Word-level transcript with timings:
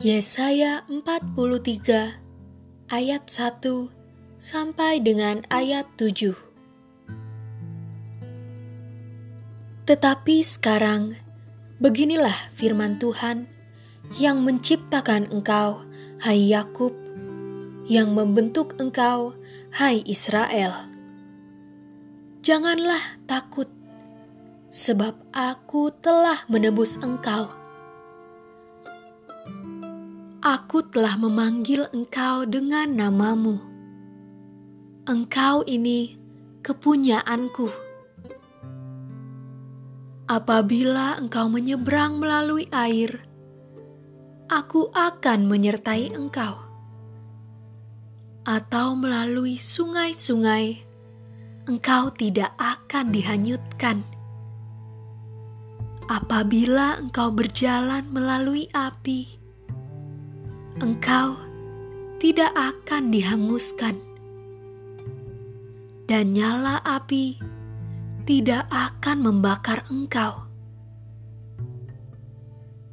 Yesaya 0.00 0.88
43 0.88 1.28
ayat 2.88 3.22
1 3.28 3.60
sampai 4.40 4.96
dengan 4.96 5.44
ayat 5.52 5.84
7 6.00 6.32
Tetapi 9.84 10.40
sekarang 10.40 11.20
beginilah 11.84 12.32
firman 12.56 12.96
Tuhan 12.96 13.44
yang 14.16 14.40
menciptakan 14.40 15.28
engkau 15.28 15.84
hai 16.24 16.48
Yakub 16.48 16.96
yang 17.84 18.16
membentuk 18.16 18.80
engkau 18.80 19.36
hai 19.76 20.00
Israel. 20.08 20.88
Janganlah 22.40 23.20
takut 23.28 23.68
sebab 24.72 25.12
aku 25.36 25.92
telah 26.00 26.40
menebus 26.48 26.96
engkau 27.04 27.59
Aku 30.40 30.80
telah 30.88 31.20
memanggil 31.20 31.84
engkau 31.92 32.48
dengan 32.48 32.88
namamu. 32.96 33.60
Engkau 35.04 35.60
ini 35.68 36.16
kepunyaanku. 36.64 37.68
Apabila 40.24 41.20
engkau 41.20 41.44
menyeberang 41.52 42.16
melalui 42.16 42.64
air, 42.72 43.20
aku 44.48 44.88
akan 44.96 45.44
menyertai 45.44 46.16
engkau. 46.16 46.56
Atau 48.48 48.96
melalui 48.96 49.60
sungai-sungai, 49.60 50.80
engkau 51.68 52.16
tidak 52.16 52.56
akan 52.56 53.12
dihanyutkan. 53.12 54.08
Apabila 56.08 56.96
engkau 56.96 57.28
berjalan 57.28 58.08
melalui 58.08 58.72
api, 58.72 59.39
engkau 60.78 61.34
tidak 62.22 62.54
akan 62.54 63.10
dihanguskan, 63.10 63.98
dan 66.06 66.30
nyala 66.30 66.78
api 66.86 67.42
tidak 68.30 68.70
akan 68.70 69.26
membakar 69.26 69.82
engkau. 69.90 70.46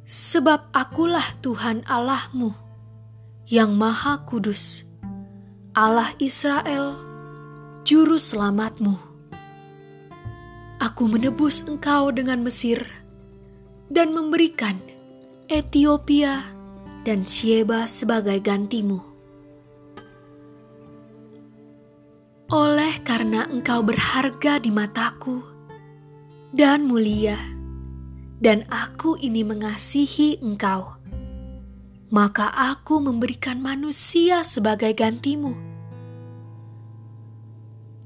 Sebab 0.08 0.72
akulah 0.72 1.36
Tuhan 1.44 1.86
Allahmu 1.86 2.50
yang 3.46 3.76
Maha 3.76 4.24
Kudus, 4.24 4.82
Allah 5.76 6.10
Israel, 6.18 6.96
Juru 7.84 8.16
Selamatmu. 8.16 8.96
Aku 10.80 11.04
menebus 11.06 11.62
engkau 11.68 12.08
dengan 12.08 12.40
Mesir 12.40 12.82
dan 13.92 14.16
memberikan 14.16 14.80
Ethiopia 15.48 16.57
dan 17.08 17.24
Sieba 17.24 17.88
sebagai 17.88 18.36
gantimu. 18.44 19.00
Oleh 22.52 23.00
karena 23.00 23.48
engkau 23.48 23.80
berharga 23.80 24.60
di 24.60 24.68
mataku 24.68 25.40
dan 26.52 26.84
mulia, 26.84 27.40
dan 28.44 28.68
aku 28.68 29.16
ini 29.24 29.40
mengasihi 29.40 30.36
engkau, 30.44 31.00
maka 32.12 32.52
aku 32.52 33.00
memberikan 33.00 33.56
manusia 33.56 34.44
sebagai 34.44 34.92
gantimu, 34.92 35.56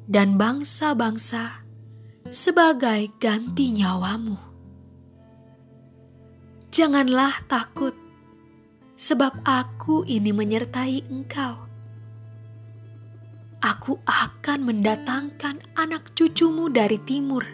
dan 0.06 0.38
bangsa-bangsa 0.38 1.66
sebagai 2.30 3.10
ganti 3.18 3.74
nyawamu. 3.74 4.38
Janganlah 6.70 7.46
takut, 7.50 8.01
sebab 8.96 9.42
aku 9.42 10.04
ini 10.04 10.30
menyertai 10.30 11.08
engkau. 11.08 11.68
Aku 13.62 14.02
akan 14.02 14.66
mendatangkan 14.66 15.62
anak 15.78 16.18
cucumu 16.18 16.66
dari 16.66 16.98
timur, 17.06 17.46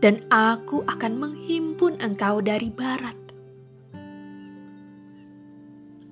dan 0.00 0.24
aku 0.32 0.80
akan 0.88 1.12
menghimpun 1.20 2.00
engkau 2.00 2.40
dari 2.40 2.72
barat. 2.72 3.16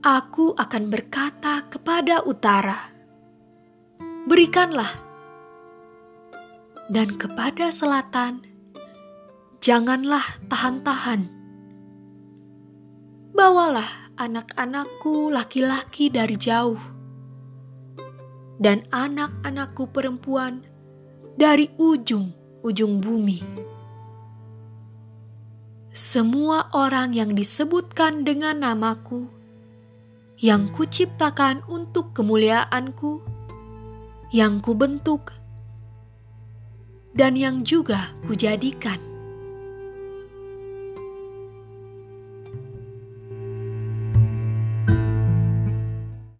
Aku 0.04 0.52
akan 0.52 0.92
berkata 0.92 1.64
kepada 1.72 2.28
utara, 2.28 2.92
"Berikanlah," 4.28 4.92
dan 6.92 7.16
kepada 7.16 7.72
selatan, 7.72 8.44
"Janganlah 9.64 10.44
tahan-tahan." 10.52 11.32
Bawalah 13.32 14.03
anak-anakku 14.14 15.30
laki-laki 15.30 16.10
dari 16.10 16.38
jauh, 16.38 16.78
dan 18.62 18.86
anak-anakku 18.94 19.90
perempuan 19.90 20.62
dari 21.34 21.70
ujung-ujung 21.74 23.02
bumi. 23.02 23.40
Semua 25.94 26.74
orang 26.74 27.14
yang 27.14 27.38
disebutkan 27.38 28.26
dengan 28.26 28.66
namaku, 28.66 29.30
yang 30.42 30.70
kuciptakan 30.74 31.62
untuk 31.70 32.10
kemuliaanku, 32.14 33.22
yang 34.34 34.58
kubentuk, 34.58 35.30
dan 37.14 37.38
yang 37.38 37.62
juga 37.62 38.10
kujadikan 38.26 39.13